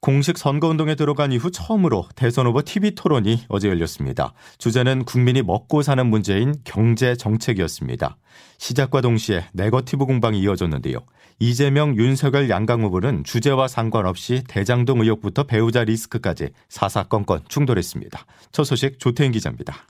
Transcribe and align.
공식 0.00 0.38
선거운동에 0.38 0.94
들어간 0.94 1.32
이후 1.32 1.50
처음으로 1.50 2.06
대선 2.14 2.46
후보 2.46 2.62
TV 2.62 2.94
토론이 2.94 3.44
어제 3.48 3.68
열렸습니다. 3.68 4.34
주제는 4.58 5.04
국민이 5.04 5.42
먹고 5.42 5.82
사는 5.82 6.06
문제인 6.06 6.54
경제 6.64 7.16
정책이었습니다. 7.16 8.16
시작과 8.58 9.00
동시에 9.00 9.46
네거티브 9.52 10.06
공방이 10.06 10.40
이어졌는데요. 10.40 10.98
이재명, 11.38 11.96
윤석열 11.96 12.48
양강 12.48 12.82
후보는 12.82 13.24
주제와 13.24 13.68
상관없이 13.68 14.42
대장동 14.48 15.00
의혹부터 15.00 15.44
배우자 15.44 15.84
리스크까지 15.84 16.50
사사건건 16.68 17.42
충돌했습니다. 17.48 18.24
첫 18.52 18.64
소식 18.64 18.98
조태인 18.98 19.32
기자입니다. 19.32 19.86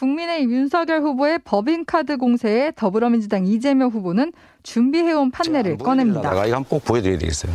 국민의 0.00 0.44
윤석열 0.44 1.00
후보의 1.00 1.38
법인카드 1.42 2.18
공세에 2.18 2.70
더불어민주당 2.76 3.46
이재명 3.46 3.88
후보는 3.88 4.30
준비해온 4.62 5.30
판례를 5.30 5.78
꺼냅니다. 5.78 6.32
이거 6.32 6.40
한번 6.42 6.64
꼭 6.64 6.84
보여드려야 6.84 7.16
되겠어요. 7.16 7.50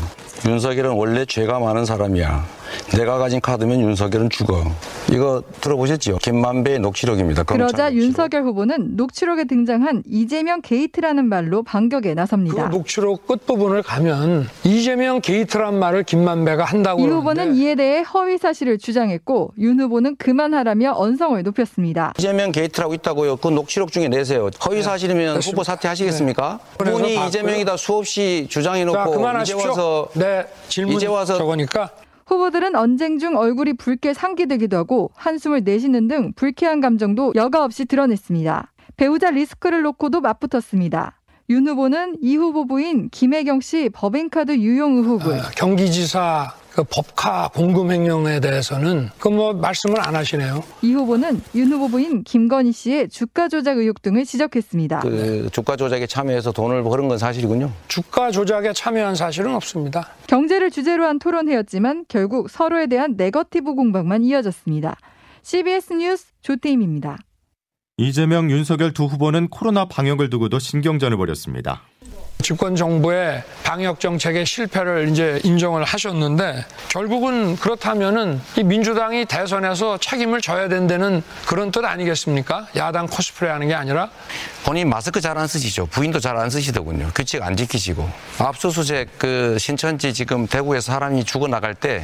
윤석열은 0.47 0.89
원래 0.93 1.23
죄가 1.23 1.59
많은 1.59 1.85
사람이야. 1.85 2.60
내가 2.97 3.17
가진 3.17 3.41
카드면 3.41 3.81
윤석열은 3.81 4.29
죽어. 4.29 4.63
이거 5.11 5.43
들어보셨죠? 5.61 6.17
김만배의 6.17 6.79
녹취록입니다. 6.79 7.43
그러자 7.43 7.89
녹취록. 7.89 8.03
윤석열 8.03 8.43
후보는 8.43 8.95
녹취록에 8.95 9.45
등장한 9.45 10.03
이재명 10.05 10.61
게이트라는 10.61 11.25
말로 11.25 11.63
반격에 11.63 12.13
나섭니다. 12.13 12.69
그 12.69 12.75
녹취록 12.75 13.27
끝부분을 13.27 13.83
가면 13.83 14.47
이재명 14.63 15.21
게이트란 15.21 15.77
말을 15.79 16.03
김만배가 16.03 16.63
한다고 16.63 17.01
이 17.01 17.07
후보는. 17.07 17.55
이에 17.55 17.75
대해 17.75 18.01
허위 18.01 18.37
사실을 18.37 18.77
주장했고 18.77 19.53
윤 19.59 19.79
후보는 19.79 20.15
그만하라며 20.17 20.93
언성을 20.95 21.41
높였습니다. 21.43 22.13
이재명 22.17 22.51
게이트라고 22.51 22.93
있다고요. 22.93 23.37
그 23.37 23.47
녹취록 23.49 23.91
중에 23.91 24.07
내세요. 24.07 24.49
허위 24.67 24.81
사실이면 24.81 25.39
네. 25.39 25.49
후보 25.49 25.63
사퇴하시겠습니까? 25.63 26.59
네. 26.83 26.91
그분이 26.91 27.27
이재명이다 27.27 27.77
수없이 27.77 28.47
주장해놓고 28.49 29.41
이제 29.41 29.53
와서 29.53 30.07
네, 30.13 30.45
질문 30.67 30.95
이제 30.95 31.07
와서 31.07 31.37
저거니까 31.37 31.89
후보들은 32.25 32.75
언쟁 32.75 33.17
중 33.19 33.35
얼굴이 33.35 33.73
붉게 33.73 34.13
상기되기도 34.13 34.77
하고 34.77 35.11
한숨을 35.15 35.63
내쉬는 35.63 36.07
등 36.07 36.33
불쾌한 36.35 36.81
감정도 36.81 37.33
여과 37.35 37.63
없이 37.63 37.85
드러냈습니다. 37.85 38.71
배우자 38.97 39.31
리스크를 39.31 39.81
놓고도 39.81 40.21
맞붙었습니다. 40.21 41.17
윤 41.49 41.67
후보는 41.67 42.17
이 42.21 42.35
후보 42.37 42.65
부인 42.65 43.09
김혜경 43.09 43.59
씨 43.61 43.89
법인카드 43.89 44.57
유용 44.57 44.97
의혹을 44.97 45.39
아, 45.39 45.49
경기지사 45.55 46.53
그 46.73 46.83
법카 46.85 47.49
공금 47.53 47.91
횡령에 47.91 48.39
대해서는 48.39 49.09
그 49.19 49.31
뭐 49.31 49.53
말씀을 49.53 49.99
안 50.05 50.13
하시네요. 50.15 50.61
이 50.81 50.93
후보는 50.93 51.41
윤 51.55 51.71
후보 51.71 51.87
부인 51.87 52.23
김건희 52.23 52.71
씨의 52.73 53.07
주가 53.09 53.47
조작 53.47 53.77
의혹 53.77 54.01
등을 54.01 54.25
지적했습니다. 54.25 54.99
그 54.99 55.49
주가 55.53 55.75
조작에 55.77 56.05
참여해서 56.05 56.51
돈을 56.51 56.83
벌은 56.83 57.07
건 57.07 57.17
사실이군요. 57.17 57.71
주가 57.87 58.29
조작에 58.29 58.73
참여한 58.73 59.15
사실은 59.15 59.55
없습니다. 59.55 60.09
경제를 60.27 60.69
주제로 60.69 61.05
한 61.05 61.17
토론회였지만 61.17 62.05
결국 62.09 62.49
서로에 62.49 62.87
대한 62.87 63.15
네거티브 63.15 63.73
공방만 63.75 64.23
이어졌습니다. 64.25 64.97
CBS 65.43 65.93
뉴스 65.93 66.25
조태임입니다. 66.41 67.17
이재명, 67.97 68.49
윤석열 68.51 68.93
두 68.93 69.05
후보는 69.05 69.47
코로나 69.49 69.85
방역을 69.85 70.29
두고도 70.29 70.59
신경전을 70.59 71.17
벌였습니다. 71.17 71.83
집권 72.41 72.75
정부의 72.75 73.43
방역 73.63 73.99
정책의 73.99 74.45
실패를 74.47 75.09
이제 75.09 75.39
인정을 75.43 75.83
하셨는데 75.83 76.65
결국은 76.89 77.55
그렇다면은 77.55 78.41
이 78.57 78.63
민주당이 78.63 79.25
대선에서 79.25 79.99
책임을 79.99 80.41
져야 80.41 80.67
된다는 80.67 81.21
그런 81.45 81.71
뜻 81.71 81.85
아니겠습니까? 81.85 82.67
야당 82.75 83.05
코스프레 83.05 83.49
하는 83.49 83.67
게 83.67 83.75
아니라 83.75 84.09
본인 84.65 84.89
마스크 84.89 85.21
잘 85.21 85.37
안 85.37 85.47
쓰시죠. 85.47 85.85
부인도 85.85 86.19
잘 86.19 86.35
안 86.35 86.49
쓰시더군요. 86.49 87.11
규칙 87.15 87.41
안 87.43 87.55
지키시고 87.55 88.09
압수수색 88.39 89.19
그 89.19 89.57
신천지 89.59 90.13
지금 90.13 90.47
대구에서 90.47 90.91
사람이 90.93 91.23
죽어 91.23 91.47
나갈 91.47 91.75
때 91.75 92.03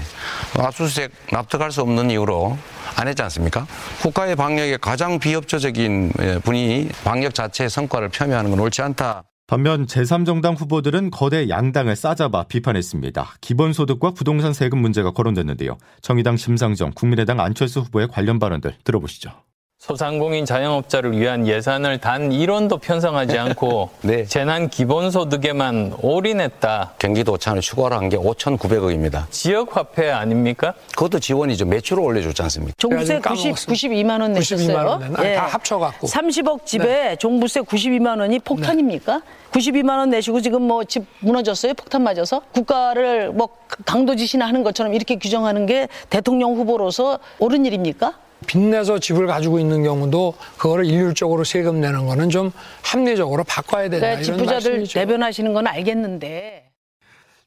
압수수색 0.57 1.11
납득할 1.31 1.71
수 1.71 1.81
없는 1.81 2.11
이유로 2.11 2.57
안 2.95 3.07
했지 3.07 3.21
않습니까? 3.23 3.65
국가의 4.01 4.35
방역에 4.35 4.77
가장 4.77 5.19
비협조적인 5.19 6.13
분이 6.43 6.89
방역 7.03 7.33
자체의 7.33 7.69
성과를 7.69 8.09
폄훼하는 8.09 8.51
건 8.51 8.59
옳지 8.59 8.81
않다. 8.83 9.23
반면 9.47 9.85
제3정당 9.85 10.59
후보들은 10.59 11.09
거대 11.09 11.47
양당을 11.47 11.95
싸잡아 11.95 12.43
비판했습니다. 12.43 13.35
기본소득과 13.39 14.11
부동산 14.11 14.51
세금 14.51 14.79
문제가 14.79 15.11
거론됐는데요. 15.11 15.77
정의당 16.01 16.35
심상정, 16.35 16.91
국민의당 16.93 17.39
안철수 17.39 17.79
후보의 17.79 18.09
관련 18.09 18.39
발언들 18.39 18.75
들어보시죠. 18.83 19.31
소상공인 19.79 20.43
자영업자를 20.45 21.17
위한 21.17 21.47
예산을 21.47 21.99
단 21.99 22.29
1원도 22.31 22.81
편성하지 22.81 23.37
않고 23.39 23.89
네. 24.01 24.25
재난 24.25 24.69
기본소득에만 24.69 25.97
올인했다. 26.01 26.93
경기도 26.97 27.33
오찬을 27.33 27.61
추가로 27.61 27.95
한 27.95 28.07
게 28.09 28.17
5,900억입니다. 28.17 29.25
지역 29.29 29.75
화폐 29.77 30.09
아닙니까? 30.09 30.73
그것도 30.95 31.19
지원이죠. 31.19 31.65
매출을 31.65 32.01
올려줬지 32.01 32.41
않습니까? 32.43 32.73
종부세 32.77 33.19
90, 33.19 33.53
92만 33.55 34.21
원 34.21 34.33
냈었어요. 34.33 34.67
92만 34.67 34.85
원 34.87 35.15
예. 35.25 35.35
다 35.35 35.45
합쳐갖고. 35.45 36.07
30억 36.07 36.65
집에 36.65 36.85
네. 36.85 37.15
종부세 37.17 37.61
92만 37.61 38.19
원이 38.19 38.39
폭탄입니까? 38.39 39.21
네. 39.51 39.59
92만 39.59 39.97
원 39.99 40.09
내시고 40.09 40.41
지금 40.41 40.63
뭐 40.63 40.83
집 40.85 41.05
무너졌어요? 41.19 41.73
폭탄 41.75 42.01
맞아서? 42.03 42.41
국가를 42.53 43.31
뭐 43.31 43.49
강도짓이나 43.85 44.47
하는 44.47 44.63
것처럼 44.63 44.93
이렇게 44.93 45.17
규정하는 45.17 45.65
게 45.65 45.87
대통령 46.09 46.55
후보로서 46.55 47.19
옳은 47.39 47.65
일입니까? 47.65 48.13
빚내서 48.47 48.99
집을 48.99 49.27
가지고 49.27 49.59
있는 49.59 49.83
경우도 49.83 50.33
그거를 50.57 50.85
일률적으로 50.85 51.43
세금 51.43 51.79
내는 51.79 52.07
거는 52.07 52.29
좀 52.29 52.51
합리적으로 52.81 53.43
바꿔야 53.43 53.89
된다. 53.89 54.07
그러니까 54.07 54.21
이런 54.21 54.37
집부자들 54.37 54.71
말씀이죠. 54.71 54.99
대변하시는 54.99 55.53
건 55.53 55.67
알겠는데. 55.67 56.63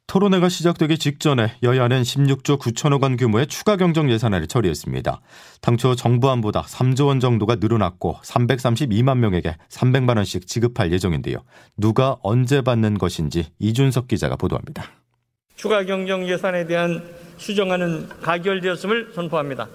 토론회가 0.06 0.48
시작되기 0.48 0.98
직전에 0.98 1.54
여야는 1.62 2.02
16조 2.02 2.58
9천억 2.58 3.04
원 3.04 3.16
규모의 3.16 3.46
추가 3.46 3.76
경정 3.76 4.10
예산안을 4.10 4.48
처리했습니다. 4.48 5.20
당초 5.60 5.94
정부안보다 5.94 6.62
3조 6.62 7.06
원 7.06 7.20
정도가 7.20 7.58
늘어났고 7.60 8.16
332만 8.24 9.18
명에게 9.18 9.56
300만 9.68 10.16
원씩 10.16 10.48
지급할 10.48 10.90
예정인데요. 10.90 11.36
누가 11.76 12.16
언제 12.22 12.60
받는 12.60 12.98
것인지 12.98 13.46
이준석 13.60 14.08
기자가 14.08 14.34
보도합니다. 14.34 14.82
추가 15.54 15.84
경정 15.84 16.28
예산에 16.28 16.66
대한 16.66 17.04
수정안은 17.36 18.08
가결되었음을 18.20 19.12
선포합니다. 19.14 19.68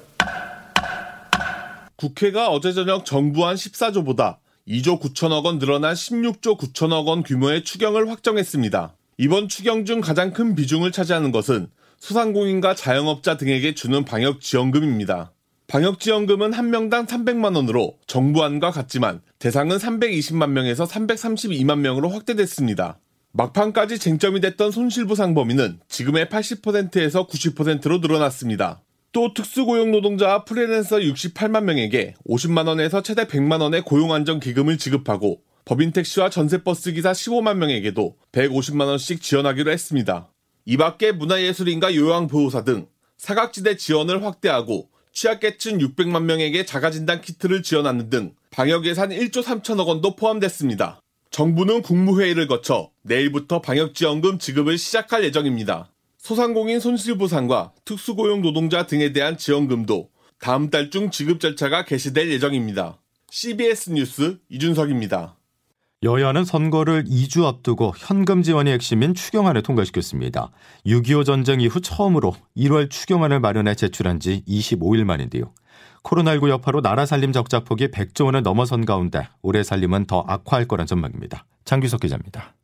국회가 1.96 2.50
어제 2.50 2.74
저녁 2.74 3.06
정부안 3.06 3.56
14조보다 3.56 4.38
2조 4.68 5.00
9천억 5.00 5.46
원 5.46 5.60
늘어난 5.60 5.94
16조 5.94 6.58
9천억 6.58 7.06
원 7.06 7.24
규모의 7.24 7.64
추경을 7.64 8.10
확정했습니다. 8.10 8.96
이번 9.18 9.48
추경 9.48 9.86
중 9.86 10.02
가장 10.02 10.34
큰 10.34 10.56
비중을 10.56 10.92
차지하는 10.92 11.32
것은 11.32 11.68
소상공인과 12.00 12.76
자영업자 12.76 13.38
등에게 13.38 13.74
주는 13.74 14.04
방역지원금입니다. 14.04 15.32
방역지원금은 15.68 16.54
한 16.54 16.70
명당 16.70 17.06
300만 17.06 17.56
원으로 17.56 17.98
정부안과 18.08 18.72
같지만 18.72 19.22
대상은 19.40 19.78
320만 19.78 20.50
명에서 20.50 20.86
332만 20.86 21.80
명으로 21.80 22.10
확대됐습니다. 22.10 23.00
막판까지 23.32 24.00
쟁점이 24.00 24.42
됐던 24.42 24.72
손실보상 24.72 25.34
범위는 25.34 25.80
지금의 25.88 26.28
80%에서 26.28 27.28
90%로 27.28 27.98
늘어났습니다. 28.00 28.82
또 29.16 29.34
특수고용 29.34 29.92
노동자와 29.92 30.44
프리랜서 30.44 30.98
68만 30.98 31.64
명에게 31.64 32.16
50만 32.28 32.68
원에서 32.68 33.02
최대 33.02 33.24
100만 33.24 33.62
원의 33.62 33.84
고용 33.84 34.12
안정 34.12 34.42
기금을 34.42 34.78
지급하고 34.78 35.40
법인 35.64 35.94
택시와 35.94 36.30
전세버스 36.30 36.92
기사 36.92 37.14
15만 37.14 37.56
명에게도 37.56 38.18
150만 38.34 38.88
원씩 38.88 39.22
지원하기로 39.22 39.72
했습니다. 39.72 40.34
이 40.66 40.76
밖에 40.76 41.14
문화예술인과 41.14 41.96
요양보호사 41.96 42.66
등 42.66 42.88
사각지대 43.16 43.78
지원을 43.78 44.26
확대하고 44.26 44.90
취약계층 45.14 45.78
600만 45.78 46.24
명에게 46.24 46.66
자가진단 46.66 47.22
키트를 47.22 47.64
지원하는 47.64 48.10
등 48.10 48.34
방역 48.52 48.86
예산 48.86 49.12
1조 49.12 49.44
3천억 49.44 49.88
원도 49.88 50.18
포함됐습니다. 50.18 51.00
정부는 51.32 51.84
국무회의를 51.84 52.48
거쳐 52.48 52.92
내일부터 53.04 53.62
방역지원금 53.62 54.40
지급을 54.40 54.78
시작할 54.78 55.24
예정입니다. 55.24 55.90
소상공인 56.26 56.80
손실보상과 56.80 57.74
특수고용 57.86 58.42
노동자 58.42 58.88
등에 58.88 59.14
대한 59.14 59.38
지원금도 59.38 60.10
다음 60.40 60.72
달 60.72 60.90
중 60.90 61.12
지급 61.12 61.40
절차가 61.40 61.86
개시될 61.86 62.32
예정입니다. 62.32 63.00
CBS 63.30 63.92
뉴스 63.92 64.40
이준석입니다. 64.50 65.36
여야는 66.02 66.44
선거를 66.44 67.04
2주 67.04 67.46
앞두고 67.46 67.94
현금 67.96 68.42
지원이 68.42 68.72
핵심인 68.72 69.14
추경안을 69.14 69.62
통과시켰습니다. 69.62 70.50
6.25 70.88 71.26
전쟁 71.28 71.62
이후 71.62 71.80
처음으로 71.80 72.36
1월 72.58 72.90
추경안을 72.90 73.40
마련해 73.40 73.76
제출한 73.76 74.20
지 74.20 74.44
25일 74.48 75.04
만인데요. 75.04 75.54
코로나19 76.02 76.50
여파로 76.50 76.82
나라 76.82 77.06
살림 77.06 77.34
적자 77.34 77.60
폭이 77.60 77.90
100조 77.90 78.26
원을 78.26 78.42
넘어선 78.42 78.86
가운데 78.86 79.28
올해 79.44 79.62
살림은 79.62 80.06
더 80.08 80.26
악화할 80.28 80.68
거란 80.68 80.88
전망입니다. 80.88 81.46
장규석 81.66 82.00
기자입니다. 82.00 82.56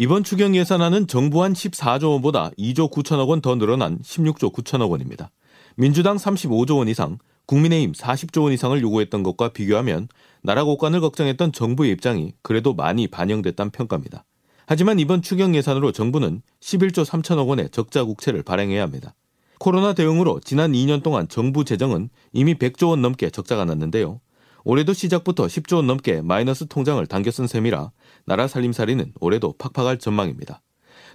이번 0.00 0.22
추경 0.22 0.54
예산안은 0.54 1.08
정부안 1.08 1.54
14조 1.54 2.12
원보다 2.12 2.52
2조 2.56 2.88
9천억 2.88 3.26
원 3.30 3.40
더 3.40 3.56
늘어난 3.56 3.98
16조 3.98 4.52
9천억 4.52 4.90
원입니다. 4.90 5.32
민주당 5.74 6.16
35조 6.16 6.78
원 6.78 6.86
이상, 6.86 7.18
국민의힘 7.46 7.94
40조 7.94 8.44
원 8.44 8.52
이상을 8.52 8.80
요구했던 8.80 9.24
것과 9.24 9.48
비교하면 9.48 10.06
나라 10.40 10.62
곳간을 10.62 11.00
걱정했던 11.00 11.50
정부의 11.50 11.90
입장이 11.90 12.32
그래도 12.42 12.74
많이 12.74 13.08
반영됐다는 13.08 13.72
평가입니다. 13.72 14.24
하지만 14.66 15.00
이번 15.00 15.20
추경 15.20 15.56
예산으로 15.56 15.90
정부는 15.90 16.42
11조 16.60 17.04
3천억 17.04 17.48
원의 17.48 17.70
적자 17.70 18.04
국채를 18.04 18.44
발행해야 18.44 18.80
합니다. 18.80 19.16
코로나 19.58 19.94
대응으로 19.94 20.38
지난 20.44 20.74
2년 20.74 21.02
동안 21.02 21.26
정부 21.26 21.64
재정은 21.64 22.08
이미 22.32 22.54
100조 22.54 22.90
원 22.90 23.02
넘게 23.02 23.30
적자가 23.30 23.64
났는데요. 23.64 24.20
올해도 24.64 24.92
시작부터 24.92 25.46
10조 25.46 25.76
원 25.76 25.86
넘게 25.86 26.22
마이너스 26.22 26.66
통장을 26.66 27.04
당겨 27.06 27.30
쓴 27.30 27.46
셈이라 27.46 27.90
나라 28.24 28.48
살림살이는 28.48 29.12
올해도 29.20 29.54
팍팍할 29.58 29.98
전망입니다. 29.98 30.62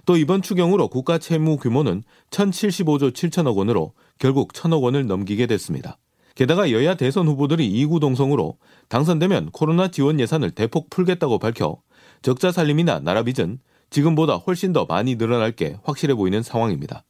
또 0.06 0.16
이번 0.16 0.42
추경으로 0.42 0.88
국가 0.88 1.18
채무 1.18 1.56
규모는 1.56 2.02
1,075조 2.30 3.12
7천억 3.12 3.56
원으로 3.56 3.94
결국 4.18 4.52
1,000억 4.52 4.82
원을 4.82 5.06
넘기게 5.06 5.46
됐습니다. 5.46 5.98
게다가 6.34 6.72
여야 6.72 6.94
대선 6.96 7.28
후보들이 7.28 7.66
이구동성으로 7.66 8.58
당선되면 8.88 9.50
코로나 9.52 9.88
지원 9.88 10.18
예산을 10.18 10.50
대폭 10.50 10.90
풀겠다고 10.90 11.38
밝혀 11.38 11.76
적자 12.22 12.50
살림이나 12.50 13.00
나라 13.00 13.22
빚은 13.22 13.58
지금보다 13.90 14.36
훨씬 14.36 14.72
더 14.72 14.86
많이 14.86 15.16
늘어날 15.16 15.52
게 15.52 15.76
확실해 15.84 16.14
보이는 16.14 16.42
상황입니다. 16.42 17.04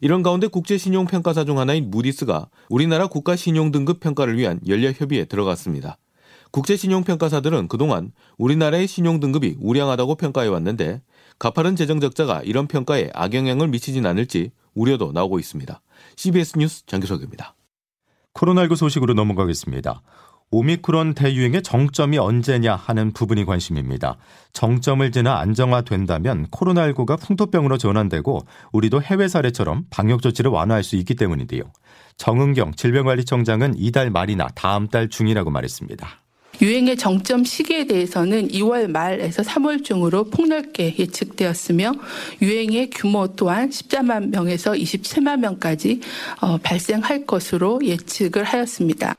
이런 0.00 0.22
가운데 0.22 0.46
국제신용평가사 0.46 1.44
중 1.44 1.58
하나인 1.58 1.90
무디스가 1.90 2.48
우리나라 2.68 3.06
국가신용등급 3.06 4.00
평가를 4.00 4.38
위한 4.38 4.60
연례협의에 4.66 5.26
들어갔습니다. 5.26 5.98
국제신용평가사들은 6.52 7.68
그동안 7.68 8.12
우리나라의 8.38 8.88
신용등급이 8.88 9.58
우량하다고 9.60 10.16
평가해 10.16 10.48
왔는데 10.48 11.02
가파른 11.38 11.76
재정적자가 11.76 12.42
이런 12.42 12.66
평가에 12.66 13.10
악영향을 13.14 13.68
미치진 13.68 14.06
않을지 14.06 14.50
우려도 14.74 15.12
나오고 15.12 15.38
있습니다. 15.38 15.80
CBS 16.16 16.58
뉴스 16.58 16.86
장규석입니다. 16.86 17.54
코로나19 18.34 18.76
소식으로 18.76 19.14
넘어가겠습니다. 19.14 20.02
오미크론 20.52 21.14
대유행의 21.14 21.62
정점이 21.62 22.18
언제냐 22.18 22.74
하는 22.74 23.12
부분이 23.12 23.44
관심입니다. 23.44 24.16
정점을 24.52 25.10
지나 25.12 25.38
안정화된다면 25.38 26.48
코로나19가 26.48 27.20
풍토병으로 27.20 27.78
전환되고 27.78 28.40
우리도 28.72 29.00
해외 29.00 29.28
사례처럼 29.28 29.84
방역 29.90 30.22
조치를 30.22 30.50
완화할 30.50 30.82
수 30.82 30.96
있기 30.96 31.14
때문인데요. 31.14 31.62
정은경 32.16 32.74
질병관리청장은 32.74 33.74
이달 33.76 34.10
말이나 34.10 34.48
다음 34.56 34.88
달 34.88 35.08
중이라고 35.08 35.50
말했습니다. 35.50 36.20
유행의 36.60 36.96
정점 36.96 37.44
시기에 37.44 37.86
대해서는 37.86 38.48
2월 38.48 38.90
말에서 38.90 39.42
3월 39.42 39.84
중으로 39.84 40.24
폭넓게 40.24 40.96
예측되었으며 40.98 41.92
유행의 42.42 42.90
규모 42.90 43.28
또한 43.28 43.70
14만 43.70 44.28
명에서 44.30 44.72
27만 44.72 45.38
명까지 45.38 46.00
어, 46.42 46.58
발생할 46.58 47.24
것으로 47.24 47.80
예측을 47.82 48.44
하였습니다. 48.44 49.14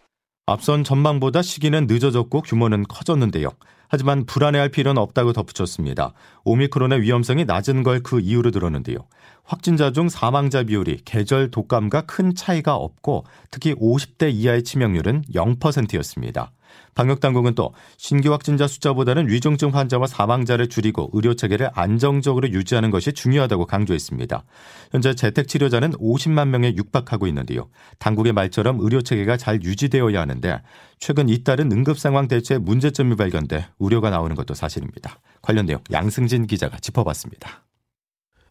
앞선 0.45 0.83
전망보다 0.83 1.41
시기는 1.41 1.87
늦어졌고 1.87 2.41
규모는 2.41 2.83
커졌는데요. 2.87 3.49
하지만 3.87 4.25
불안해할 4.25 4.69
필요는 4.69 5.01
없다고 5.01 5.33
덧붙였습니다. 5.33 6.13
오미크론의 6.45 7.01
위험성이 7.01 7.45
낮은 7.45 7.83
걸 7.83 8.01
그 8.03 8.19
이유로 8.19 8.51
들었는데요. 8.51 8.97
확진자 9.43 9.91
중 9.91 10.07
사망자 10.09 10.63
비율이 10.63 11.01
계절 11.03 11.51
독감과 11.51 12.01
큰 12.01 12.33
차이가 12.33 12.75
없고 12.75 13.25
특히 13.51 13.73
50대 13.75 14.33
이하의 14.33 14.63
치명률은 14.63 15.23
0%였습니다. 15.33 16.51
방역당국은 16.95 17.55
또 17.55 17.73
신규 17.97 18.31
확진자 18.31 18.67
숫자보다는 18.67 19.29
위중증 19.29 19.73
환자와 19.73 20.07
사망자를 20.07 20.67
줄이고 20.67 21.09
의료 21.13 21.33
체계를 21.33 21.69
안정적으로 21.73 22.49
유지하는 22.49 22.91
것이 22.91 23.13
중요하다고 23.13 23.65
강조했습니다. 23.65 24.43
현재 24.91 25.13
재택 25.15 25.47
치료자는 25.47 25.91
50만 25.93 26.49
명에 26.49 26.75
육박하고 26.75 27.27
있는데요. 27.27 27.69
당국의 27.99 28.33
말처럼 28.33 28.79
의료 28.79 29.01
체계가 29.01 29.37
잘 29.37 29.63
유지되어야 29.63 30.19
하는데 30.19 30.61
최근 30.99 31.29
잇따른 31.29 31.71
응급 31.71 31.97
상황 31.97 32.27
대처에 32.27 32.57
문제점이 32.57 33.15
발견돼 33.15 33.67
우려가 33.77 34.09
나오는 34.09 34.35
것도 34.35 34.53
사실입니다. 34.53 35.19
관련 35.41 35.65
내용 35.65 35.81
양승진 35.91 36.47
기자가 36.47 36.77
짚어봤습니다. 36.77 37.63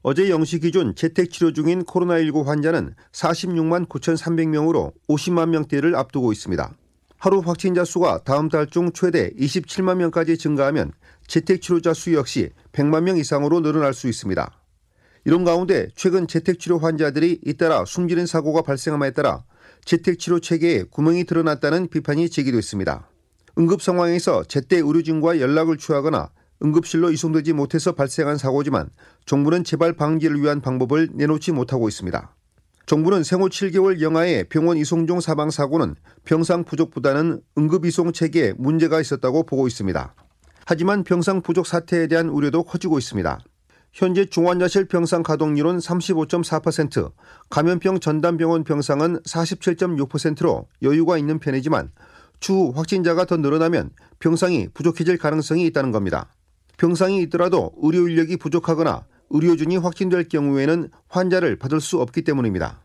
어제 0.03 0.25
0시 0.31 0.63
기준 0.63 0.95
재택 0.95 1.31
치료 1.31 1.53
중인 1.53 1.85
코로나19 1.85 2.45
환자는 2.45 2.95
46만 3.13 3.87
9,300명으로 3.87 4.93
50만 5.09 5.51
명대를 5.51 5.95
앞두고 5.95 6.33
있습니다. 6.33 6.75
하루 7.21 7.41
확진자 7.45 7.85
수가 7.85 8.23
다음 8.25 8.49
달 8.49 8.67
중 8.67 8.93
최대 8.93 9.31
27만 9.39 9.99
명까지 9.99 10.39
증가하면 10.39 10.93
재택치료자 11.27 11.93
수 11.93 12.15
역시 12.15 12.49
100만 12.73 13.03
명 13.03 13.19
이상으로 13.19 13.61
늘어날 13.61 13.93
수 13.93 14.09
있습니다. 14.09 14.51
이런 15.27 15.45
가운데 15.45 15.89
최근 15.95 16.27
재택치료 16.27 16.79
환자들이 16.79 17.41
잇따라 17.45 17.85
숨지는 17.85 18.25
사고가 18.25 18.63
발생함에 18.63 19.11
따라 19.11 19.45
재택치료 19.85 20.41
체계에 20.41 20.85
구멍이 20.85 21.25
드러났다는 21.25 21.89
비판이 21.89 22.31
제기됐습니다. 22.31 23.11
응급 23.59 23.83
상황에서 23.83 24.43
제때 24.45 24.77
의료진과 24.79 25.41
연락을 25.41 25.77
취하거나 25.77 26.31
응급실로 26.63 27.11
이송되지 27.11 27.53
못해서 27.53 27.93
발생한 27.93 28.39
사고지만 28.39 28.89
정부는 29.27 29.65
재발 29.65 29.93
방지를 29.93 30.41
위한 30.41 30.63
방법을 30.63 31.11
내놓지 31.13 31.53
못하고 31.53 31.87
있습니다. 31.87 32.35
정부는 32.91 33.23
생후 33.23 33.49
7개월 33.51 34.01
영아의 34.01 34.49
병원 34.49 34.77
이송 34.77 35.07
중 35.07 35.21
사망 35.21 35.53
사고는 35.53 35.95
병상 36.25 36.65
부족보다는 36.65 37.41
응급 37.57 37.87
이송 37.87 38.11
체계에 38.11 38.53
문제가 38.59 39.01
있었다고 39.01 39.45
보고 39.45 39.69
있습니다. 39.69 40.13
하지만 40.67 41.05
병상 41.05 41.43
부족 41.43 41.69
사태에 41.69 42.09
대한 42.09 42.29
우려도 42.29 42.65
커지고 42.65 42.99
있습니다. 42.99 43.39
현재 43.93 44.25
중환자실 44.25 44.89
병상 44.89 45.23
가동률은 45.23 45.79
35.4%, 45.79 47.13
감염병 47.49 48.01
전담병원 48.01 48.65
병상은 48.65 49.21
47.6%로 49.23 50.67
여유가 50.83 51.17
있는 51.17 51.39
편이지만 51.39 51.93
추후 52.41 52.73
확진자가 52.75 53.25
더 53.25 53.37
늘어나면 53.37 53.91
병상이 54.19 54.71
부족해질 54.75 55.17
가능성이 55.17 55.65
있다는 55.67 55.93
겁니다. 55.93 56.33
병상이 56.77 57.23
있더라도 57.23 57.71
의료 57.81 58.09
인력이 58.09 58.37
부족하거나 58.39 59.07
의료진이 59.31 59.77
확진될 59.77 60.29
경우에는 60.29 60.91
환자를 61.09 61.57
받을 61.57 61.81
수 61.81 62.01
없기 62.01 62.23
때문입니다. 62.23 62.81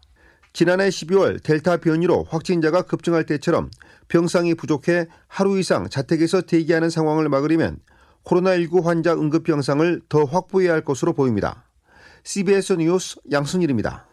지난해 0.54 0.88
12월 0.88 1.44
델타 1.44 1.78
변이로 1.78 2.28
확진자가 2.30 2.84
급증할 2.84 3.26
때처럼 3.26 3.70
병상이 4.08 4.56
부족해 4.56 5.08
하루 5.28 5.60
이상 5.60 5.90
자택에서 5.90 6.42
대기하는 6.42 6.90
상황을 6.90 7.28
막으려면 7.28 7.80
코로나19 8.24 8.84
환자 8.84 9.14
응급 9.14 9.44
병상을 9.44 10.02
더 10.08 10.24
확보해야 10.24 10.74
할 10.74 10.82
것으로 10.82 11.14
보입니다. 11.14 11.66
CBS 12.24 12.74
뉴스 12.74 13.18
양순일입니다. 13.32 14.08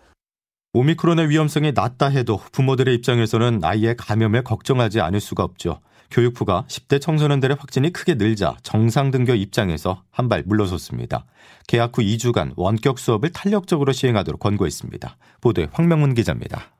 오미크론의 0.74 1.28
위험성이 1.28 1.72
낮다 1.72 2.08
해도 2.08 2.40
부모들의 2.52 2.94
입장에서는 2.94 3.60
아이의 3.62 3.96
감염에 3.96 4.42
걱정하지 4.42 5.00
않을 5.00 5.20
수가 5.20 5.44
없죠. 5.44 5.80
교육부가 6.12 6.64
10대 6.68 7.00
청소년들의 7.00 7.56
확진이 7.58 7.92
크게 7.92 8.14
늘자 8.14 8.58
정상 8.62 9.10
등교 9.10 9.34
입장에서 9.34 10.04
한 10.10 10.28
발 10.28 10.44
물러섰습니다. 10.46 11.26
개학 11.66 11.96
후 11.96 12.02
2주간 12.02 12.52
원격 12.56 12.98
수업을 12.98 13.30
탄력적으로 13.32 13.92
시행하도록 13.92 14.38
권고했습니다. 14.40 15.16
보도에 15.40 15.68
황명문 15.72 16.14
기자입니다. 16.14 16.72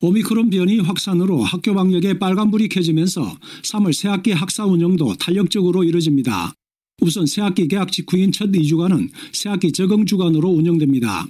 오미크론 0.00 0.50
변이 0.50 0.80
확산으로 0.80 1.42
학교 1.44 1.74
방역에 1.74 2.18
빨간불이 2.18 2.68
켜지면서 2.70 3.22
3월 3.62 3.92
새학기 3.92 4.32
학사 4.32 4.64
운영도 4.64 5.14
탄력적으로 5.16 5.84
이뤄집니다. 5.84 6.52
우선 7.00 7.26
새학기 7.26 7.68
개학 7.68 7.92
직후인 7.92 8.32
첫 8.32 8.50
2주간은 8.50 9.10
새학기 9.32 9.72
적응 9.72 10.06
주간으로 10.06 10.48
운영됩니다. 10.48 11.26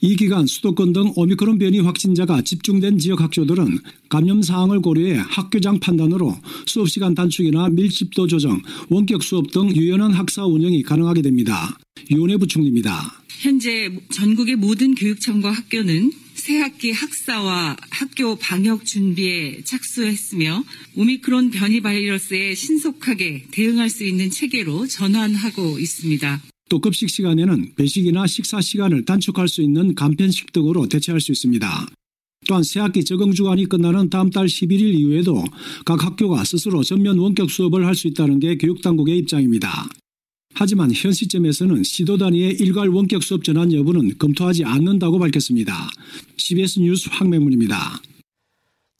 이 0.00 0.16
기간 0.16 0.46
수도권 0.46 0.92
등 0.92 1.12
오미크론 1.16 1.58
변이 1.58 1.80
확진자가 1.80 2.42
집중된 2.42 2.98
지역 2.98 3.20
학교들은 3.20 3.78
감염 4.08 4.42
사항을 4.42 4.80
고려해 4.80 5.16
학교장 5.26 5.80
판단으로 5.80 6.36
수업 6.66 6.88
시간 6.88 7.14
단축이나 7.14 7.68
밀집도 7.70 8.26
조정, 8.26 8.60
원격 8.88 9.22
수업 9.22 9.50
등 9.50 9.74
유연한 9.74 10.12
학사 10.12 10.44
운영이 10.44 10.82
가능하게 10.82 11.22
됩니다. 11.22 11.78
유은혜 12.10 12.36
부총리입니다. 12.36 13.22
현재 13.40 13.90
전국의 14.12 14.56
모든 14.56 14.94
교육청과 14.94 15.50
학교는 15.50 16.12
새학기 16.34 16.92
학사와 16.92 17.76
학교 17.90 18.36
방역 18.36 18.84
준비에 18.84 19.62
착수했으며 19.64 20.64
오미크론 20.96 21.50
변이 21.50 21.80
바이러스에 21.80 22.54
신속하게 22.54 23.46
대응할 23.50 23.90
수 23.90 24.04
있는 24.04 24.30
체계로 24.30 24.86
전환하고 24.86 25.78
있습니다. 25.78 26.40
또 26.68 26.80
급식 26.80 27.10
시간에는 27.10 27.74
배식이나 27.76 28.26
식사 28.26 28.60
시간을 28.60 29.04
단축할 29.04 29.48
수 29.48 29.62
있는 29.62 29.94
간편식 29.94 30.52
등으로 30.52 30.86
대체할 30.88 31.20
수 31.20 31.32
있습니다. 31.32 31.86
또한 32.46 32.62
새학기 32.62 33.04
적응 33.04 33.32
주간이 33.32 33.66
끝나는 33.66 34.10
다음 34.10 34.30
달 34.30 34.46
11일 34.46 34.94
이후에도 34.98 35.44
각 35.84 36.04
학교가 36.04 36.44
스스로 36.44 36.82
전면 36.82 37.18
원격 37.18 37.50
수업을 37.50 37.84
할 37.84 37.94
수 37.94 38.06
있다는 38.08 38.38
게 38.38 38.56
교육당국의 38.56 39.18
입장입니다. 39.18 39.88
하지만 40.54 40.90
현 40.92 41.12
시점에서는 41.12 41.82
시도 41.82 42.16
단위의 42.16 42.54
일괄 42.54 42.88
원격 42.88 43.22
수업 43.22 43.44
전환 43.44 43.72
여부는 43.72 44.18
검토하지 44.18 44.64
않는다고 44.64 45.18
밝혔습니다. 45.18 45.90
CBS 46.36 46.80
뉴스 46.80 47.08
황명문입니다. 47.12 48.00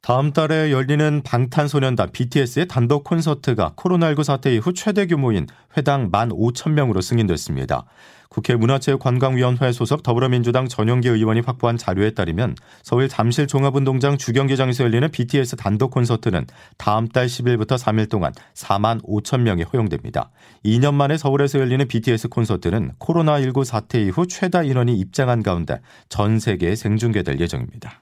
다음 0.09 0.33
달에 0.33 0.73
열리는 0.73 1.21
방탄소년단 1.23 2.12
BTS의 2.12 2.67
단독 2.67 3.05
콘서트가 3.05 3.75
코로나19 3.77 4.25
사태 4.25 4.55
이후 4.55 4.73
최대 4.73 5.07
규모인 5.07 5.47
회당 5.77 6.11
15,000명으로 6.11 7.03
승인됐습니다. 7.03 7.85
국회 8.31 8.57
문화체육관광위원회 8.57 9.71
소속 9.71 10.03
더불어민주당 10.03 10.67
전용기 10.67 11.11
의원이 11.11 11.41
확보한 11.41 11.77
자료에 11.77 12.12
따르면 12.12 12.57
서울 12.83 13.11
잠실 13.11 13.47
종합운동장 13.47 14.17
주경기장에서 14.17 14.85
열리는 14.85 15.11
BTS 15.11 15.57
단독 15.57 15.91
콘서트는 15.91 16.47
다음 16.79 17.07
달 17.09 17.27
10일부터 17.27 17.77
3일 17.79 18.09
동안 18.09 18.33
4만 18.55 19.05
5천 19.05 19.43
명이 19.43 19.65
허용됩니다. 19.65 20.31
2년 20.65 20.95
만에 20.95 21.19
서울에서 21.19 21.59
열리는 21.59 21.87
BTS 21.87 22.31
콘서트는 22.31 22.93
코로나19 22.99 23.62
사태 23.65 24.03
이후 24.03 24.27
최다 24.27 24.62
인원이 24.62 24.99
입장한 24.99 25.43
가운데 25.43 25.83
전 26.09 26.38
세계에 26.38 26.77
생중계될 26.77 27.41
예정입니다. 27.41 28.00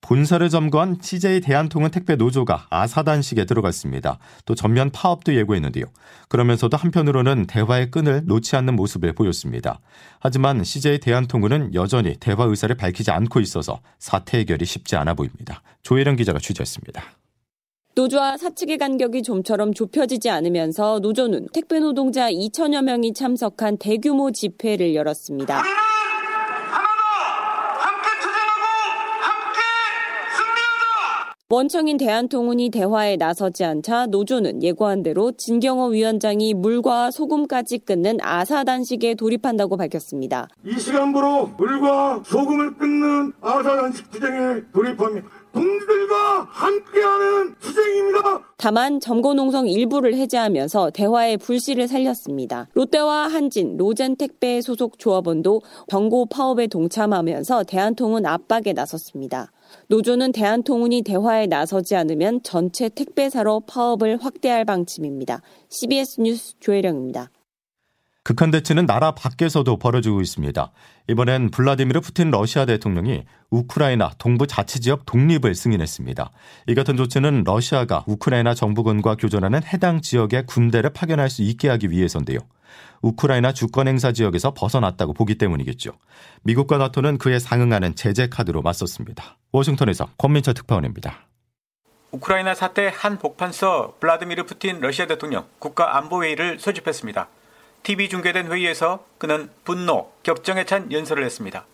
본사를 0.00 0.48
점거한 0.48 0.98
CJ 1.02 1.40
대한통운 1.40 1.90
택배 1.90 2.16
노조가 2.16 2.68
아사단식에 2.70 3.44
들어갔습니다. 3.44 4.18
또 4.46 4.54
전면 4.54 4.90
파업도 4.90 5.34
예고했는데요. 5.34 5.84
그러면서도 6.28 6.76
한편으로는 6.76 7.46
대화의 7.46 7.90
끈을 7.90 8.22
놓지 8.24 8.56
않는 8.56 8.74
모습을 8.74 9.12
보였습니다. 9.12 9.80
하지만 10.20 10.64
CJ 10.64 11.00
대한통운은 11.00 11.74
여전히 11.74 12.14
대화 12.18 12.44
의사를 12.44 12.74
밝히지 12.74 13.10
않고 13.10 13.40
있어서 13.40 13.80
사태 13.98 14.38
해결이 14.38 14.64
쉽지 14.64 14.96
않아 14.96 15.14
보입니다. 15.14 15.62
조혜령 15.82 16.16
기자가 16.16 16.38
취재했습니다. 16.38 17.02
노조와 17.94 18.36
사측의 18.36 18.78
간격이 18.78 19.24
좀처럼 19.24 19.74
좁혀지지 19.74 20.30
않으면서 20.30 21.00
노조는 21.00 21.48
택배 21.52 21.80
노동자 21.80 22.30
2천여 22.30 22.82
명이 22.82 23.12
참석한 23.12 23.76
대규모 23.76 24.30
집회를 24.30 24.94
열었습니다. 24.94 25.64
원청인 31.50 31.96
대한통운이 31.96 32.68
대화에 32.68 33.16
나서지 33.16 33.64
않자 33.64 34.04
노조는 34.08 34.62
예고한 34.62 35.02
대로 35.02 35.32
진경호 35.32 35.86
위원장이 35.86 36.52
물과 36.52 37.10
소금까지 37.10 37.78
끊는 37.78 38.18
아사 38.20 38.64
단식에 38.64 39.14
돌입한다고 39.14 39.78
밝혔습니다. 39.78 40.48
이 40.66 40.78
시간부로 40.78 41.46
물과 41.56 42.24
소금을 42.26 42.76
끊는 42.76 43.32
아사 43.40 43.76
단식 43.76 44.10
투쟁에 44.10 44.60
돌입합니다. 44.74 45.26
동지들과 45.54 46.48
함께하는 46.50 47.54
투쟁입니다. 47.58 48.42
다만 48.58 49.00
점거농성 49.00 49.68
일부를 49.68 50.14
해제하면서 50.16 50.90
대화의 50.90 51.38
불씨를 51.38 51.88
살렸습니다. 51.88 52.68
롯데와 52.74 53.28
한진, 53.28 53.78
로젠택배 53.78 54.60
소속 54.60 54.98
조합원도 54.98 55.62
병고 55.88 56.26
파업에 56.26 56.66
동참하면서 56.66 57.64
대한통운 57.64 58.26
압박에 58.26 58.74
나섰습니다. 58.74 59.50
노조는 59.88 60.32
대한통운이 60.32 61.02
대화에 61.02 61.46
나서지 61.46 61.96
않으면 61.96 62.42
전체 62.42 62.88
택배사로 62.88 63.60
파업을 63.60 64.18
확대할 64.22 64.64
방침입니다. 64.64 65.42
CBS 65.68 66.20
뉴스 66.20 66.54
조혜령입니다. 66.60 67.30
극한 68.28 68.50
대치는 68.50 68.84
나라 68.84 69.12
밖에서도 69.12 69.78
벌어지고 69.78 70.20
있습니다. 70.20 70.70
이번엔 71.08 71.50
블라디미르 71.50 72.02
푸틴 72.02 72.30
러시아 72.30 72.66
대통령이 72.66 73.24
우크라이나 73.48 74.10
동부 74.18 74.46
자치지역 74.46 75.06
독립을 75.06 75.54
승인했습니다. 75.54 76.30
이 76.66 76.74
같은 76.74 76.98
조치는 76.98 77.44
러시아가 77.46 78.04
우크라이나 78.06 78.52
정부군과 78.52 79.16
교전하는 79.16 79.62
해당 79.64 80.02
지역에 80.02 80.42
군대를 80.42 80.90
파견할 80.90 81.30
수 81.30 81.42
있게 81.42 81.70
하기 81.70 81.90
위해서인데요. 81.90 82.40
우크라이나 83.02 83.52
주권 83.52 83.88
행사 83.88 84.12
지역에서 84.12 84.54
벗어났다고 84.54 85.12
보기 85.12 85.36
때문이겠죠. 85.36 85.92
미국과 86.42 86.78
나토는 86.78 87.18
그에 87.18 87.38
상응하는 87.38 87.94
제재 87.94 88.28
카드로 88.28 88.62
맞섰습니다. 88.62 89.36
워싱턴에서 89.52 90.08
권민철 90.18 90.54
특파원입니다. 90.54 91.26
우크라이나 92.10 92.54
사태 92.54 92.90
한 92.94 93.18
복판서 93.18 93.96
블라디미르 94.00 94.44
푸틴 94.46 94.80
러시아 94.80 95.06
대통령 95.06 95.46
국가안보회의를 95.58 96.58
소집했습니다. 96.58 97.28
TV 97.82 98.08
중계된 98.08 98.50
회의에서 98.50 99.04
그는 99.18 99.50
분노, 99.64 100.10
격정에 100.22 100.64
찬 100.64 100.90
연설을 100.90 101.24
했습니다. 101.24 101.66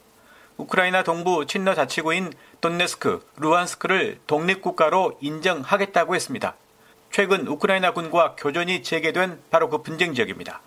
우크라이나 0.56 1.02
동부 1.02 1.46
친러 1.46 1.74
자치구인 1.74 2.32
돈네스크, 2.60 3.26
루안스크를 3.36 4.20
독립국가로 4.26 5.18
인정하겠다고 5.20 6.14
했습니다. 6.14 6.54
최근 7.10 7.46
우크라이나 7.46 7.92
군과 7.92 8.34
교전이 8.36 8.82
재개된 8.82 9.40
바로 9.50 9.68
그 9.68 9.82
분쟁 9.82 10.14
지역입니다. 10.14 10.60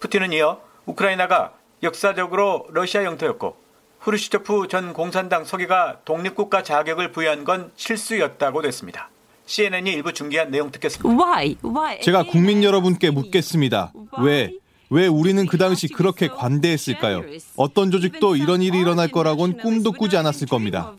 푸틴은 0.00 0.32
이어 0.32 0.60
우크라이나가 0.86 1.52
역사적으로 1.82 2.66
러시아 2.70 3.04
영토였고 3.04 3.56
후르시초프 4.00 4.68
전 4.68 4.92
공산당 4.92 5.44
서기가 5.44 6.00
독립국가 6.04 6.62
자격을 6.62 7.12
부여한 7.12 7.44
건 7.44 7.72
실수였다고 7.76 8.62
됐습니다. 8.62 9.10
CNN이 9.46 9.90
일부 9.92 10.12
중계한 10.12 10.50
내용 10.50 10.70
듣겠습니다. 10.70 11.08
Why? 11.08 11.56
Why? 11.64 12.00
제가 12.02 12.24
국민 12.24 12.62
여러분께 12.62 13.10
묻겠습니다. 13.10 13.92
왜? 14.20 14.52
왜 14.90 15.06
우리는 15.06 15.44
그 15.46 15.58
당시 15.58 15.88
그렇게 15.88 16.28
관대했을까요? 16.28 17.22
어떤 17.56 17.90
조직도 17.90 18.36
이런 18.36 18.62
일이 18.62 18.78
일어날 18.78 19.08
거라곤 19.08 19.58
꿈도 19.58 19.92
꾸지 19.92 20.16
않았을 20.16 20.46
겁니다. 20.46 20.94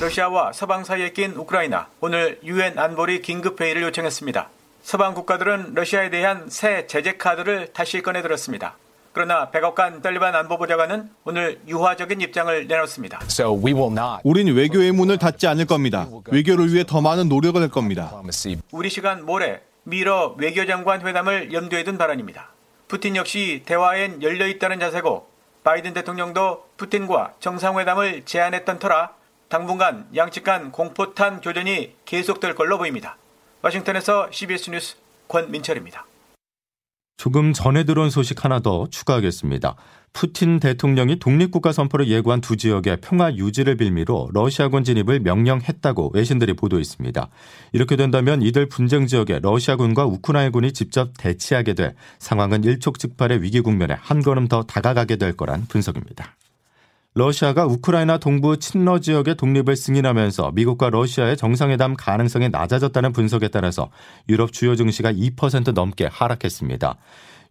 러시아와 0.00 0.52
서방 0.52 0.84
사이에 0.84 1.12
낀 1.12 1.32
우크라이나 1.32 1.88
오늘 2.00 2.38
유엔 2.44 2.78
안보리 2.78 3.22
긴급 3.22 3.60
회의를 3.60 3.82
요청했습니다. 3.82 4.48
서방 4.86 5.14
국가들은 5.14 5.74
러시아에 5.74 6.10
대한 6.10 6.48
새 6.48 6.86
제재 6.86 7.16
카드를 7.16 7.72
다시 7.72 8.02
꺼내들었습니다. 8.02 8.76
그러나 9.12 9.50
백악관 9.50 10.00
설리번 10.00 10.36
안보보좌관은 10.36 11.10
오늘 11.24 11.58
유화적인 11.66 12.20
입장을 12.20 12.68
내놓습니다. 12.68 13.18
우린 14.22 14.54
외교의 14.54 14.92
문을 14.92 15.18
닫지 15.18 15.48
않을 15.48 15.66
겁니다. 15.66 16.06
외교를 16.26 16.72
위해 16.72 16.84
더 16.86 17.00
많은 17.00 17.28
노력을 17.28 17.60
할 17.60 17.68
겁니다. 17.68 18.22
우리 18.70 18.88
시간 18.88 19.26
모레 19.26 19.60
미러 19.82 20.36
외교장관 20.38 21.04
회담을 21.04 21.52
염두에 21.52 21.82
둔 21.82 21.98
발언입니다. 21.98 22.50
푸틴 22.86 23.16
역시 23.16 23.64
대화엔 23.66 24.22
열려 24.22 24.46
있다는 24.46 24.78
자세고 24.78 25.28
바이든 25.64 25.94
대통령도 25.94 26.64
푸틴과 26.76 27.34
정상회담을 27.40 28.22
제안했던 28.24 28.78
터라 28.78 29.14
당분간 29.48 30.06
양측 30.14 30.44
간 30.44 30.70
공포탄 30.70 31.40
교전이 31.40 31.96
계속될 32.04 32.54
걸로 32.54 32.78
보입니다. 32.78 33.16
워싱턴에서 33.66 34.28
CBS 34.30 34.70
뉴스 34.70 34.96
권민철입니다. 35.28 36.06
조금 37.16 37.52
전에 37.52 37.84
들어온 37.84 38.10
소식 38.10 38.44
하나 38.44 38.60
더 38.60 38.86
추가하겠습니다. 38.90 39.74
푸틴 40.12 40.60
대통령이 40.60 41.18
독립국가 41.18 41.72
선포를 41.72 42.08
예고한 42.08 42.40
두 42.40 42.56
지역의 42.56 42.98
평화 43.00 43.34
유지를 43.34 43.76
빌미로 43.76 44.30
러시아군 44.32 44.84
진입을 44.84 45.20
명령했다고 45.20 46.12
외신들이 46.14 46.54
보도했습니다. 46.54 47.28
이렇게 47.72 47.96
된다면 47.96 48.40
이들 48.42 48.68
분쟁 48.68 49.06
지역에 49.06 49.40
러시아군과 49.42 50.06
우크라이나군이 50.06 50.72
직접 50.72 51.10
대치하게 51.18 51.74
될 51.74 51.94
상황은 52.18 52.64
일촉즉발의 52.64 53.42
위기 53.42 53.60
국면에 53.60 53.94
한 53.98 54.22
걸음 54.22 54.46
더 54.46 54.62
다가가게 54.62 55.16
될 55.16 55.36
거란 55.36 55.66
분석입니다. 55.68 56.36
러시아가 57.16 57.64
우크라이나 57.64 58.18
동부 58.18 58.58
친러 58.58 58.98
지역의 58.98 59.36
독립을 59.36 59.74
승인하면서 59.74 60.52
미국과 60.52 60.90
러시아의 60.90 61.38
정상회담 61.38 61.94
가능성이 61.94 62.50
낮아졌다는 62.50 63.12
분석에 63.12 63.48
따라서 63.48 63.90
유럽 64.28 64.52
주요 64.52 64.76
증시가 64.76 65.10
2% 65.10 65.72
넘게 65.72 66.10
하락했습니다. 66.12 66.96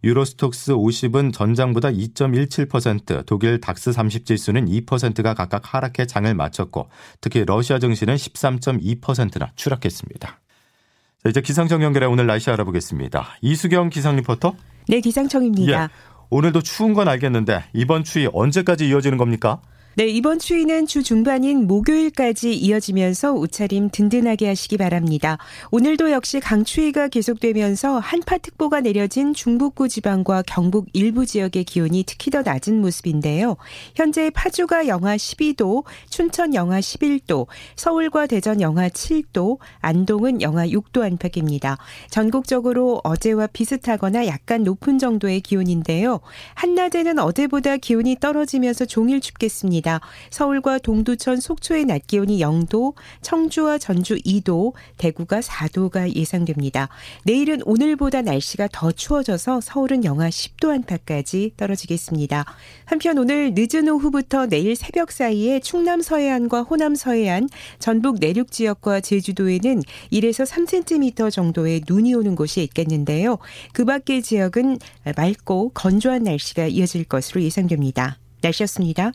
유로스톡스 0.04 0.74
50은 0.74 1.32
전장보다 1.32 1.88
2.17%, 1.88 3.26
독일 3.26 3.60
닥스 3.60 3.90
30 3.90 4.24
지수는 4.24 4.66
2%가 4.66 5.34
각각 5.34 5.74
하락해 5.74 6.06
장을 6.06 6.32
마쳤고 6.32 6.88
특히 7.20 7.44
러시아 7.44 7.80
증시는 7.80 8.14
13.2%나 8.14 9.50
추락했습니다. 9.56 10.28
자, 10.28 11.28
이제 11.28 11.40
기상청 11.40 11.82
연결해 11.82 12.06
오늘 12.06 12.28
날씨 12.28 12.50
알아보겠습니다. 12.50 13.38
이수경 13.42 13.90
기상 13.90 14.14
리포터. 14.14 14.54
네, 14.86 15.00
기상청입니다. 15.00 15.84
예. 15.84 15.88
오늘도 16.30 16.62
추운 16.62 16.94
건 16.94 17.08
알겠는데 17.08 17.64
이번 17.72 18.04
추위 18.04 18.28
언제까지 18.32 18.88
이어지는 18.88 19.18
겁니까? 19.18 19.60
네, 19.98 20.08
이번 20.08 20.38
추위는 20.38 20.86
주 20.86 21.02
중반인 21.02 21.66
목요일까지 21.66 22.54
이어지면서 22.54 23.32
옷차림 23.32 23.88
든든하게 23.88 24.46
하시기 24.46 24.76
바랍니다. 24.76 25.38
오늘도 25.70 26.10
역시 26.10 26.38
강추위가 26.38 27.08
계속되면서 27.08 28.00
한파특보가 28.00 28.82
내려진 28.82 29.32
중북부 29.32 29.88
지방과 29.88 30.42
경북 30.46 30.88
일부 30.92 31.24
지역의 31.24 31.64
기온이 31.64 32.04
특히 32.06 32.30
더 32.30 32.42
낮은 32.42 32.78
모습인데요. 32.82 33.56
현재 33.94 34.28
파주가 34.28 34.86
영하 34.86 35.16
12도, 35.16 35.84
춘천 36.10 36.54
영하 36.54 36.78
11도, 36.78 37.46
서울과 37.76 38.26
대전 38.26 38.60
영하 38.60 38.90
7도, 38.90 39.56
안동은 39.80 40.42
영하 40.42 40.66
6도 40.66 41.04
안팎입니다. 41.04 41.78
전국적으로 42.10 43.00
어제와 43.02 43.46
비슷하거나 43.46 44.26
약간 44.26 44.62
높은 44.62 44.98
정도의 44.98 45.40
기온인데요. 45.40 46.20
한낮에는 46.54 47.18
어제보다 47.18 47.78
기온이 47.78 48.18
떨어지면서 48.20 48.84
종일 48.84 49.22
춥겠습니다. 49.22 49.85
예상됩니다. 49.86 50.00
서울과 50.30 50.78
동두천, 50.78 51.40
속초의 51.40 51.84
낮 51.86 52.06
기온이 52.06 52.40
0도, 52.40 52.94
청주와 53.22 53.78
전주 53.78 54.16
2도, 54.16 54.72
대구가 54.98 55.40
4도가 55.40 56.14
예상됩니다. 56.14 56.88
내일은 57.24 57.60
오늘보다 57.64 58.22
날씨가 58.22 58.68
더 58.72 58.90
추워져서 58.90 59.60
서울은 59.60 60.04
영하 60.04 60.28
10도 60.28 60.70
안팎까지 60.70 61.52
떨어지겠습니다. 61.56 62.44
한편 62.84 63.18
오늘 63.18 63.54
늦은 63.54 63.88
오후부터 63.88 64.46
내일 64.46 64.74
새벽 64.74 65.12
사이에 65.12 65.60
충남 65.60 66.02
서해안과 66.02 66.62
호남 66.62 66.96
서해안, 66.96 67.48
전북 67.78 68.18
내륙 68.18 68.50
지역과 68.50 69.00
제주도에는 69.00 69.82
1에서 70.12 70.46
3cm 70.46 71.30
정도의 71.30 71.82
눈이 71.88 72.14
오는 72.14 72.34
곳이 72.34 72.62
있겠는데요. 72.62 73.38
그 73.72 73.84
밖의 73.84 74.22
지역은 74.22 74.78
맑고 75.16 75.70
건조한 75.74 76.24
날씨가 76.24 76.66
이어질 76.66 77.04
것으로 77.04 77.42
예상됩니다. 77.42 78.18
날씨였습니다. 78.42 79.12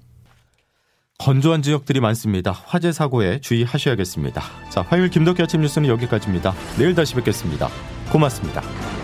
건조한 1.21 1.61
지역들이 1.61 1.99
많습니다. 1.99 2.51
화재 2.65 2.91
사고에 2.91 3.39
주의하셔야겠습니다. 3.41 4.41
자, 4.69 4.81
화요일 4.81 5.11
김덕기 5.11 5.43
아침 5.43 5.61
뉴스는 5.61 5.87
여기까지입니다. 5.87 6.51
내일 6.79 6.95
다시 6.95 7.13
뵙겠습니다. 7.13 7.69
고맙습니다. 8.11 9.00